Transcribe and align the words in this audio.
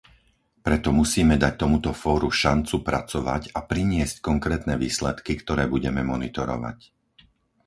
Preto 0.67 0.89
musíme 0.99 1.35
dať 1.43 1.53
tomuto 1.63 1.91
fóru 2.03 2.29
šancu 2.43 2.75
pracovať 2.89 3.43
a 3.53 3.59
priniesť 3.71 4.15
konkrétne 4.29 4.73
výsledky, 4.83 5.31
ktoré 5.41 5.63
budeme 5.73 6.01
monitorovať. 6.11 6.79